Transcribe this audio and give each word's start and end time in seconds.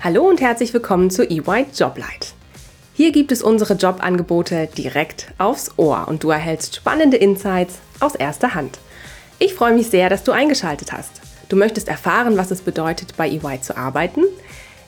Hallo 0.00 0.26
und 0.26 0.40
herzlich 0.40 0.72
willkommen 0.72 1.10
zu 1.10 1.28
EY 1.28 1.66
Joblight. 1.74 2.32
Hier 2.94 3.12
gibt 3.12 3.30
es 3.30 3.42
unsere 3.42 3.74
Jobangebote 3.74 4.66
direkt 4.78 5.34
aufs 5.36 5.72
Ohr 5.76 6.08
und 6.08 6.24
du 6.24 6.30
erhältst 6.30 6.76
spannende 6.76 7.18
Insights 7.18 7.74
aus 8.00 8.14
erster 8.14 8.54
Hand. 8.54 8.78
Ich 9.38 9.52
freue 9.52 9.74
mich 9.74 9.88
sehr, 9.88 10.08
dass 10.08 10.24
du 10.24 10.32
eingeschaltet 10.32 10.92
hast. 10.92 11.20
Du 11.50 11.56
möchtest 11.56 11.88
erfahren, 11.88 12.38
was 12.38 12.50
es 12.50 12.62
bedeutet, 12.62 13.18
bei 13.18 13.28
EY 13.28 13.60
zu 13.60 13.76
arbeiten? 13.76 14.22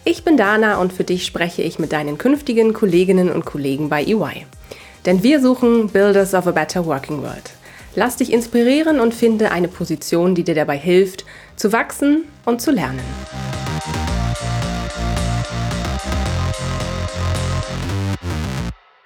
Ich 0.03 0.25
bin 0.25 0.39
Dana 0.39 0.79
und 0.79 0.95
für 0.95 1.05
dich 1.05 1.27
spreche 1.27 1.61
ich 1.61 1.79
mit 1.79 1.93
deinen 1.93 2.17
künftigen 2.17 2.73
Kolleginnen 2.73 3.31
und 3.31 3.45
Kollegen 3.45 3.91
bei 3.91 4.03
EY. 4.03 4.47
Denn 5.05 5.23
wir 5.23 5.41
suchen 5.41 5.89
Builders 5.89 6.33
of 6.33 6.47
a 6.47 6.53
Better 6.53 6.87
Working 6.87 7.23
World. 7.23 7.51
Lass 7.95 8.17
dich 8.17 8.33
inspirieren 8.33 8.99
und 8.99 9.13
finde 9.13 9.51
eine 9.51 9.69
Position, 9.69 10.35
die 10.35 10.43
dir 10.43 10.55
dabei 10.55 10.79
hilft, 10.79 11.27
zu 11.57 11.73
wachsen 11.73 12.25
und 12.47 12.63
zu 12.63 12.71
lernen. 12.71 13.01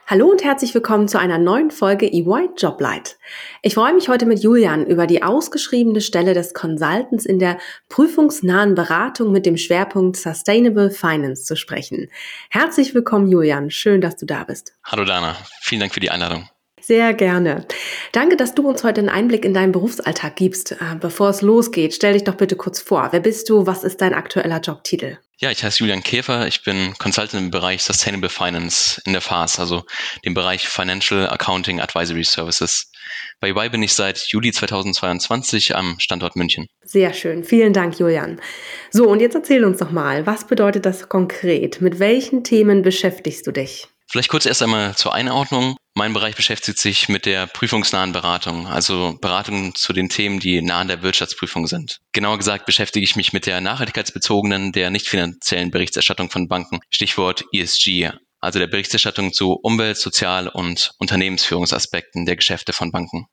Hallo 0.06 0.26
und 0.26 0.44
herzlich 0.44 0.74
willkommen 0.74 1.08
zu 1.08 1.18
einer 1.18 1.38
neuen 1.38 1.70
Folge 1.70 2.06
EY 2.06 2.50
Joblight. 2.58 3.16
Ich 3.62 3.72
freue 3.72 3.94
mich 3.94 4.10
heute 4.10 4.26
mit 4.26 4.42
Julian 4.42 4.84
über 4.84 5.06
die 5.06 5.22
ausgeschriebene 5.22 6.02
Stelle 6.02 6.34
des 6.34 6.52
Consultants 6.52 7.24
in 7.24 7.38
der 7.38 7.56
prüfungsnahen 7.88 8.74
Beratung 8.74 9.32
mit 9.32 9.46
dem 9.46 9.56
Schwerpunkt 9.56 10.18
Sustainable 10.18 10.90
Finance 10.90 11.44
zu 11.44 11.56
sprechen. 11.56 12.10
Herzlich 12.50 12.94
willkommen, 12.94 13.28
Julian. 13.28 13.70
Schön, 13.70 14.02
dass 14.02 14.16
du 14.16 14.26
da 14.26 14.44
bist. 14.44 14.74
Hallo 14.84 15.06
Dana. 15.06 15.36
Vielen 15.62 15.80
Dank 15.80 15.94
für 15.94 16.00
die 16.00 16.10
Einladung. 16.10 16.50
Sehr 16.86 17.14
gerne. 17.14 17.66
Danke, 18.12 18.36
dass 18.36 18.54
du 18.54 18.68
uns 18.68 18.84
heute 18.84 19.00
einen 19.00 19.08
Einblick 19.08 19.46
in 19.46 19.54
deinen 19.54 19.72
Berufsalltag 19.72 20.36
gibst. 20.36 20.72
Äh, 20.72 20.96
bevor 21.00 21.30
es 21.30 21.40
losgeht, 21.40 21.94
stell 21.94 22.12
dich 22.12 22.24
doch 22.24 22.34
bitte 22.34 22.56
kurz 22.56 22.78
vor. 22.78 23.08
Wer 23.10 23.20
bist 23.20 23.48
du? 23.48 23.66
Was 23.66 23.84
ist 23.84 24.02
dein 24.02 24.12
aktueller 24.12 24.60
Jobtitel? 24.60 25.16
Ja, 25.38 25.50
ich 25.50 25.64
heiße 25.64 25.78
Julian 25.80 26.02
Käfer. 26.02 26.46
Ich 26.46 26.62
bin 26.62 26.92
Consultant 26.98 27.42
im 27.42 27.50
Bereich 27.50 27.82
Sustainable 27.82 28.28
Finance 28.28 29.00
in 29.06 29.12
der 29.12 29.22
FAS, 29.22 29.58
also 29.58 29.84
dem 30.26 30.34
Bereich 30.34 30.68
Financial 30.68 31.26
Accounting 31.26 31.80
Advisory 31.80 32.22
Services. 32.22 32.92
Bei 33.40 33.54
UI 33.54 33.70
bin 33.70 33.82
ich 33.82 33.94
seit 33.94 34.18
Juli 34.28 34.52
2022 34.52 35.74
am 35.74 35.96
Standort 36.00 36.36
München. 36.36 36.66
Sehr 36.82 37.14
schön. 37.14 37.44
Vielen 37.44 37.72
Dank, 37.72 37.98
Julian. 37.98 38.42
So, 38.90 39.08
und 39.08 39.20
jetzt 39.20 39.34
erzähl 39.34 39.64
uns 39.64 39.78
doch 39.78 39.90
mal, 39.90 40.26
was 40.26 40.46
bedeutet 40.46 40.84
das 40.84 41.08
konkret? 41.08 41.80
Mit 41.80 41.98
welchen 41.98 42.44
Themen 42.44 42.82
beschäftigst 42.82 43.46
du 43.46 43.52
dich? 43.52 43.88
Vielleicht 44.10 44.28
kurz 44.28 44.46
erst 44.46 44.62
einmal 44.62 44.94
zur 44.96 45.14
Einordnung. 45.14 45.76
Mein 45.94 46.12
Bereich 46.12 46.36
beschäftigt 46.36 46.78
sich 46.78 47.08
mit 47.08 47.24
der 47.26 47.46
prüfungsnahen 47.46 48.12
Beratung, 48.12 48.66
also 48.66 49.16
Beratung 49.20 49.74
zu 49.74 49.92
den 49.92 50.08
Themen, 50.08 50.40
die 50.40 50.60
nah 50.60 50.80
an 50.80 50.88
der 50.88 51.02
Wirtschaftsprüfung 51.02 51.66
sind. 51.66 52.00
Genauer 52.12 52.38
gesagt 52.38 52.66
beschäftige 52.66 53.04
ich 53.04 53.16
mich 53.16 53.32
mit 53.32 53.46
der 53.46 53.60
nachhaltigkeitsbezogenen, 53.60 54.72
der 54.72 54.90
nicht 54.90 55.08
finanziellen 55.08 55.70
Berichterstattung 55.70 56.30
von 56.30 56.48
Banken, 56.48 56.80
Stichwort 56.90 57.44
ESG, 57.52 58.10
also 58.40 58.58
der 58.58 58.66
Berichterstattung 58.66 59.32
zu 59.32 59.52
Umwelt-, 59.52 59.96
Sozial- 59.96 60.48
und 60.48 60.92
Unternehmensführungsaspekten 60.98 62.26
der 62.26 62.36
Geschäfte 62.36 62.72
von 62.72 62.92
Banken. 62.92 63.26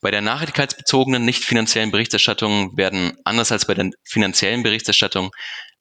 Bei 0.00 0.10
der 0.10 0.20
nachhaltigkeitsbezogenen 0.20 1.24
nicht 1.24 1.44
finanziellen 1.44 1.90
Berichterstattung 1.90 2.76
werden, 2.76 3.16
anders 3.24 3.50
als 3.50 3.66
bei 3.66 3.74
der 3.74 3.90
finanziellen 4.04 4.62
Berichterstattung, 4.62 5.30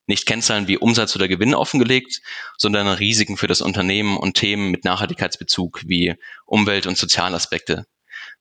nicht 0.07 0.25
Kennzahlen 0.25 0.67
wie 0.67 0.77
Umsatz 0.77 1.15
oder 1.15 1.27
Gewinn 1.27 1.53
offengelegt, 1.53 2.21
sondern 2.57 2.87
Risiken 2.87 3.37
für 3.37 3.47
das 3.47 3.61
Unternehmen 3.61 4.17
und 4.17 4.35
Themen 4.35 4.71
mit 4.71 4.85
Nachhaltigkeitsbezug 4.85 5.81
wie 5.85 6.15
Umwelt- 6.45 6.87
und 6.87 6.97
Sozialaspekte. 6.97 7.85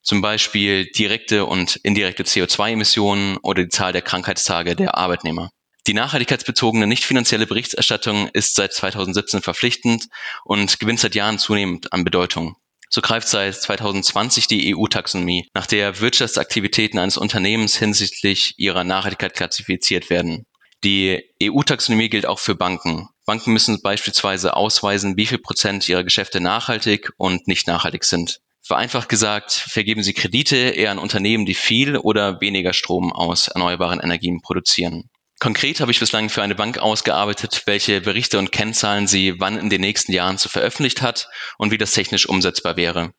Zum 0.03 0.21
Beispiel 0.21 0.87
direkte 0.87 1.47
und 1.47 1.77
indirekte 1.77 2.25
CO2-Emissionen 2.25 3.39
oder 3.39 3.63
die 3.63 3.71
Zahl 3.71 3.93
der 3.93 4.03
Krankheitstage 4.03 4.77
der 4.77 4.97
Arbeitnehmer. 4.97 5.51
Die 5.87 5.95
nachhaltigkeitsbezogene 5.95 6.87
nicht 6.87 7.05
finanzielle 7.05 7.47
Berichterstattung 7.47 8.29
ist 8.29 8.55
seit 8.55 8.73
2017 8.73 9.43
verpflichtend 9.43 10.09
und 10.45 10.79
gewinnt 10.81 11.01
seit 11.01 11.15
Jahren 11.15 11.39
zunehmend 11.39 11.93
an 11.93 12.05
Bedeutung. 12.05 12.57
So 12.89 13.01
greift 13.01 13.29
seit 13.29 13.55
2020 13.55 14.47
die 14.47 14.75
EU-Taxonomie, 14.75 15.49
nach 15.53 15.67
der 15.67 16.01
Wirtschaftsaktivitäten 16.01 16.99
eines 16.99 17.17
Unternehmens 17.17 17.77
hinsichtlich 17.77 18.55
ihrer 18.57 18.85
Nachhaltigkeit 18.85 19.35
klassifiziert 19.35 20.11
werden. 20.11 20.47
Die 20.85 21.25
EU-Taxonomie 21.43 22.11
gilt 22.11 22.27
auch 22.27 22.39
für 22.39 22.55
Banken. 22.55 23.09
Banken 23.25 23.55
müssen 23.55 23.81
beispielsweise 23.81 24.55
ausweisen, 24.55 25.17
wie 25.17 25.25
viel 25.25 25.39
Prozent 25.39 25.89
ihrer 25.89 26.05
Geschäfte 26.05 26.43
nachhaltig 26.43 27.11
und 27.17 27.49
nicht 27.49 27.67
nachhaltig 27.67 28.05
sind. 28.05 28.41
Vereinfacht 28.61 29.09
gesagt, 29.09 29.53
vergeben 29.53 30.03
sie 30.03 30.13
Kredite 30.13 30.57
eher 30.57 30.91
an 30.91 30.99
Unternehmen, 30.99 31.47
die 31.47 31.55
viel 31.55 31.97
oder 31.97 32.43
weniger 32.43 32.75
Strom 32.75 33.15
aus 33.15 33.49
erneuerbaren 33.49 34.01
Energien 34.01 34.43
produzieren. 34.43 35.09
Konkret 35.41 35.81
habe 35.81 35.91
ich 35.91 36.01
bislang 36.01 36.29
für 36.29 36.43
eine 36.43 36.55
Bank 36.55 36.79
ausgearbeitet, 36.79 37.63
welche 37.65 38.03
Berichte 38.03 38.39
und 38.39 38.53
Kennzahlen 38.53 39.07
sie 39.07 39.41
wann 39.41 39.59
in 39.59 39.71
den 39.71 39.81
nächsten 39.81 40.13
Jahren 40.13 40.39
zu 40.39 40.51
veröffentlicht 40.51 41.01
hat 41.01 41.29
und 41.57 41.71
wie 41.71 41.79
das 41.79 41.93
technisch 41.93 42.27
umsetzbar 42.29 42.77
wäre. 42.77 43.13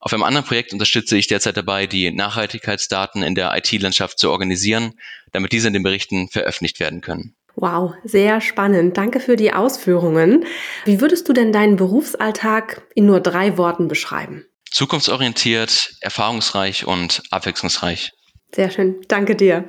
Auf 0.00 0.12
einem 0.12 0.22
anderen 0.22 0.46
Projekt 0.46 0.72
unterstütze 0.72 1.16
ich 1.16 1.26
derzeit 1.26 1.56
dabei, 1.56 1.86
die 1.86 2.10
Nachhaltigkeitsdaten 2.10 3.22
in 3.22 3.34
der 3.34 3.56
IT-Landschaft 3.56 4.18
zu 4.18 4.30
organisieren, 4.30 4.92
damit 5.32 5.52
diese 5.52 5.68
in 5.68 5.72
den 5.72 5.82
Berichten 5.82 6.28
veröffentlicht 6.28 6.80
werden 6.80 7.00
können. 7.00 7.34
Wow, 7.56 7.94
sehr 8.04 8.42
spannend. 8.42 8.98
Danke 8.98 9.18
für 9.18 9.36
die 9.36 9.52
Ausführungen. 9.52 10.44
Wie 10.84 11.00
würdest 11.00 11.26
du 11.28 11.32
denn 11.32 11.52
deinen 11.52 11.76
Berufsalltag 11.76 12.82
in 12.94 13.06
nur 13.06 13.20
drei 13.20 13.56
Worten 13.56 13.88
beschreiben? 13.88 14.44
Zukunftsorientiert, 14.70 15.94
erfahrungsreich 16.02 16.86
und 16.86 17.22
abwechslungsreich. 17.30 18.12
Sehr 18.54 18.70
schön. 18.70 18.96
Danke 19.08 19.36
dir. 19.36 19.64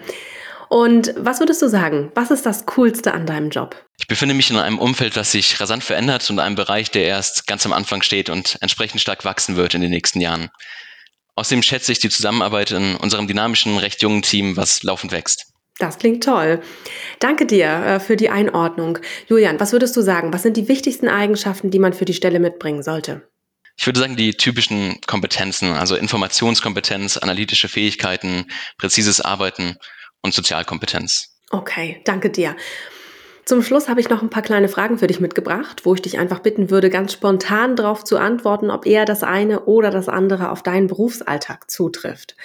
Und 0.70 1.14
was 1.18 1.40
würdest 1.40 1.62
du 1.62 1.70
sagen? 1.70 2.12
Was 2.16 2.32
ist 2.32 2.46
das 2.46 2.66
Coolste 2.66 3.14
an 3.14 3.26
deinem 3.26 3.50
Job? 3.50 3.76
Ich 4.00 4.08
befinde 4.08 4.36
mich 4.36 4.50
in 4.50 4.58
einem 4.58 4.80
Umfeld, 4.80 5.16
das 5.16 5.32
sich 5.32 5.60
rasant 5.60 5.84
verändert 5.84 6.30
und 6.30 6.40
einem 6.40 6.56
Bereich, 6.56 6.92
der 6.92 7.06
erst 7.06 7.48
ganz 7.48 7.66
am 7.66 7.74
Anfang 7.74 8.02
steht 8.02 8.30
und 8.30 8.58
entsprechend 8.62 9.02
stark 9.02 9.26
wachsen 9.26 9.56
wird 9.56 9.74
in 9.74 9.82
den 9.82 9.92
nächsten 9.92 10.20
Jahren. 10.20 10.50
Außerdem 11.36 11.64
schätze 11.64 11.92
ich 11.92 12.00
die 12.00 12.10
Zusammenarbeit 12.10 12.72
in 12.72 12.96
unserem 12.96 13.28
dynamischen, 13.28 13.78
recht 13.78 14.02
jungen 14.02 14.24
Team, 14.24 14.58
was 14.58 14.84
laufend 14.84 15.12
wächst. 15.12 15.46
Das 15.80 16.00
klingt 16.00 16.24
toll. 16.24 16.62
Danke 17.20 17.46
dir 17.46 17.68
äh, 17.68 18.00
für 18.00 18.16
die 18.16 18.30
Einordnung. 18.30 18.98
Julian, 19.28 19.60
was 19.60 19.72
würdest 19.72 19.96
du 19.96 20.02
sagen? 20.02 20.34
Was 20.34 20.42
sind 20.42 20.58
die 20.58 20.68
wichtigsten 20.68 21.08
Eigenschaften, 21.08 21.70
die 21.70 21.78
man 21.78 21.94
für 21.94 22.06
die 22.06 22.16
Stelle 22.16 22.40
mitbringen 22.40 22.82
sollte? 22.82 23.30
Ich 23.80 23.86
würde 23.86 24.00
sagen, 24.00 24.16
die 24.16 24.34
typischen 24.34 25.00
Kompetenzen, 25.06 25.72
also 25.74 25.96
Informationskompetenz, 25.96 27.18
analytische 27.18 27.68
Fähigkeiten, 27.68 28.48
präzises 28.80 29.22
Arbeiten 29.22 29.78
und 30.28 30.34
Sozialkompetenz. 30.34 31.30
Okay, 31.50 32.02
danke 32.06 32.30
dir. 32.30 32.56
Zum 33.46 33.64
Schluss 33.64 33.88
habe 33.88 34.02
ich 34.02 34.10
noch 34.10 34.22
ein 34.22 34.30
paar 34.30 34.44
kleine 34.44 34.68
Fragen 34.68 34.98
für 34.98 35.08
dich 35.08 35.22
mitgebracht, 35.22 35.86
wo 35.86 35.94
ich 35.94 36.02
dich 36.02 36.20
einfach 36.20 36.40
bitten 36.40 36.70
würde, 36.70 36.90
ganz 36.90 37.14
spontan 37.14 37.78
darauf 37.78 38.04
zu 38.04 38.18
antworten, 38.18 38.70
ob 38.70 38.86
eher 38.86 39.06
das 39.06 39.24
eine 39.24 39.62
oder 39.62 39.90
das 39.90 40.10
andere 40.10 40.52
auf 40.52 40.64
deinen 40.64 40.88
Berufsalltag 40.88 41.72
zutrifft. 41.72 42.36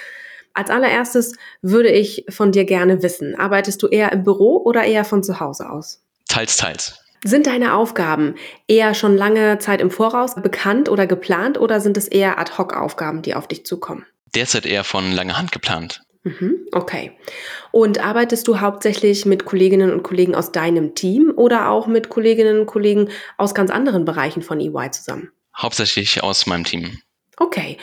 Als 0.53 0.69
allererstes 0.69 1.35
würde 1.61 1.89
ich 1.89 2.25
von 2.29 2.53
dir 2.53 2.63
gerne 2.63 3.03
wissen, 3.03 3.35
arbeitest 3.35 3.83
du 3.83 3.87
eher 3.87 4.13
im 4.13 4.23
Büro 4.23 4.61
oder 4.63 4.85
eher 4.85 5.03
von 5.03 5.23
zu 5.23 5.41
Hause 5.41 5.69
aus? 5.69 6.01
Teils, 6.29 6.55
teils. 6.55 6.99
Sind 7.25 7.47
deine 7.47 7.73
Aufgaben 7.73 8.35
eher 8.67 8.93
schon 8.93 9.17
lange 9.17 9.57
Zeit 9.57 9.81
im 9.81 9.91
Voraus 9.91 10.35
bekannt 10.35 10.87
oder 10.87 11.05
geplant 11.05 11.59
oder 11.59 11.81
sind 11.81 11.97
es 11.97 12.07
eher 12.07 12.39
Ad-Hoc-Aufgaben, 12.39 13.21
die 13.21 13.35
auf 13.35 13.47
dich 13.47 13.65
zukommen? 13.65 14.05
Derzeit 14.35 14.65
eher 14.65 14.85
von 14.85 15.11
langer 15.11 15.37
Hand 15.37 15.51
geplant. 15.51 16.01
Mhm, 16.23 16.67
okay. 16.71 17.11
Und 17.71 17.99
arbeitest 17.99 18.47
du 18.47 18.61
hauptsächlich 18.61 19.25
mit 19.25 19.45
Kolleginnen 19.45 19.91
und 19.91 20.03
Kollegen 20.03 20.35
aus 20.35 20.51
deinem 20.51 20.95
Team 20.95 21.33
oder 21.35 21.69
auch 21.69 21.87
mit 21.87 22.09
Kolleginnen 22.09 22.59
und 22.59 22.65
Kollegen 22.65 23.09
aus 23.37 23.53
ganz 23.53 23.71
anderen 23.71 24.05
Bereichen 24.05 24.41
von 24.41 24.59
EY 24.59 24.91
zusammen? 24.91 25.31
Hauptsächlich 25.55 26.23
aus 26.23 26.45
meinem 26.45 26.63
Team. 26.63 26.97
Okay. 27.37 27.77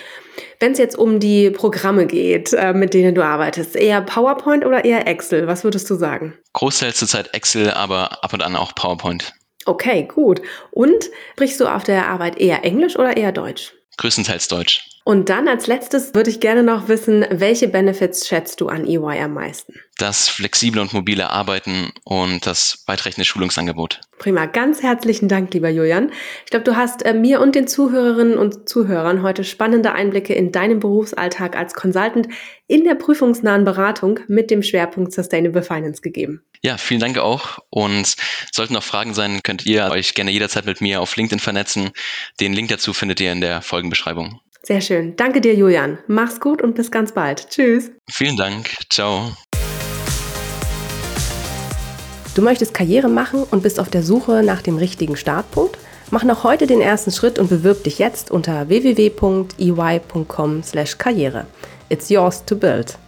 Wenn 0.59 0.73
es 0.73 0.79
jetzt 0.79 0.97
um 0.97 1.21
die 1.21 1.51
Programme 1.51 2.07
geht, 2.07 2.53
äh, 2.53 2.73
mit 2.73 2.95
denen 2.95 3.15
du 3.15 3.25
arbeitest, 3.25 3.77
eher 3.77 4.01
PowerPoint 4.01 4.65
oder 4.65 4.85
eher 4.85 5.07
Excel? 5.07 5.47
Was 5.47 5.65
würdest 5.65 5.91
du 5.91 5.95
sagen? 5.97 6.39
Großteils 6.55 6.99
zurzeit 6.99 7.35
Excel, 7.35 7.71
aber 7.71 8.25
ab 8.25 8.33
und 8.33 8.43
an 8.43 8.57
auch 8.57 8.75
PowerPoint. 8.75 9.33
Okay, 9.67 10.09
gut. 10.13 10.41
Und 10.71 11.11
sprichst 11.33 11.61
du 11.61 11.67
auf 11.67 11.85
der 11.85 12.09
Arbeit 12.09 12.39
eher 12.39 12.65
Englisch 12.65 12.97
oder 12.97 13.17
eher 13.17 13.33
Deutsch? 13.33 13.75
Größtenteils 13.99 14.49
Deutsch. 14.49 14.89
Und 15.05 15.31
dann 15.31 15.49
als 15.49 15.67
letztes 15.67 16.15
würde 16.15 16.29
ich 16.29 16.41
gerne 16.41 16.63
noch 16.63 16.89
wissen, 16.89 17.25
welche 17.31 17.69
Benefits 17.69 18.29
schätzt 18.29 18.61
du 18.61 18.69
an 18.69 18.87
EY 18.87 19.23
am 19.23 19.33
meisten? 19.33 19.75
Das 19.97 20.29
flexible 20.29 20.81
und 20.81 20.93
mobile 20.93 21.31
Arbeiten 21.31 21.91
und 22.05 22.47
das 22.47 22.85
weitreichende 22.87 23.25
Schulungsangebot. 23.25 24.01
Prima, 24.19 24.45
ganz 24.47 24.83
herzlichen 24.83 25.29
Dank, 25.29 25.53
lieber 25.55 25.71
Julian. 25.71 26.13
Ich 26.45 26.51
glaube, 26.51 26.65
du 26.65 26.77
hast 26.77 27.03
äh, 27.03 27.15
mir 27.15 27.41
und 27.41 27.55
den 27.55 27.67
Zuhörerinnen 27.67 28.37
und 28.37 28.69
Zuhörern 28.69 29.23
heute 29.23 29.43
spannende 29.45 29.93
Einblicke 29.93 30.35
in 30.35 30.53
deinen 30.53 30.81
Berufsalltag 30.81 31.57
als 31.57 31.73
Consultant 31.75 32.29
in 32.67 32.85
der 32.85 32.95
prüfungsnahen 32.95 33.65
Beratung 33.65 34.21
mit 34.29 34.51
dem 34.51 34.63
Schwerpunkt 34.63 35.13
Sustainable 35.13 35.63
Finance 35.63 36.03
gegeben. 36.03 36.43
Ja, 36.63 36.77
vielen 36.77 37.01
Dank 37.01 37.17
auch. 37.17 37.59
Und 37.71 38.17
sollten 38.53 38.75
noch 38.75 38.83
Fragen 38.83 39.15
sein, 39.15 39.43
könnt 39.43 39.65
ihr 39.65 39.91
euch 39.91 40.15
gerne 40.15 40.31
jederzeit 40.31 40.67
mit 40.67 40.83
mir 40.83 41.01
auf 41.01 41.17
LinkedIn 41.17 41.41
vernetzen. 41.41 41.91
Den 42.39 42.53
Link 42.53 42.69
dazu 42.69 42.93
findet 42.93 43.21
ihr 43.21 43.33
in 43.33 43.41
der 43.41 43.63
Folgenbeschreibung. 43.63 44.41
Sehr 44.63 44.81
schön. 44.81 45.17
Danke 45.17 45.41
dir, 45.41 45.55
Julian. 45.55 45.99
Mach's 46.07 46.39
gut 46.41 46.63
und 46.63 46.75
bis 46.75 46.91
ganz 46.91 47.13
bald. 47.13 47.49
Tschüss. 47.49 47.91
Vielen 48.11 48.37
Dank. 48.37 48.69
Ciao. 48.91 49.33
Du 52.35 52.43
möchtest 52.43 52.75
Karriere 52.75 53.09
machen 53.09 53.45
und 53.51 53.63
bist 53.63 53.81
auf 53.81 53.89
der 53.89 54.03
Suche 54.03 54.43
nach 54.43 54.61
dem 54.63 54.77
richtigen 54.77 55.17
Startpunkt? 55.17 55.79
Mach 56.11 56.25
noch 56.25 56.45
heute 56.45 56.67
den 56.67 56.81
ersten 56.81 57.13
Schritt 57.13 57.39
und 57.39 57.51
bewirb 57.51 57.85
dich 57.85 57.99
jetzt 57.99 58.31
unter 58.31 58.69
www.ey.com/karriere. 58.69 61.47
It's 61.89 62.09
yours 62.09 62.45
to 62.45 62.57
build. 62.57 62.99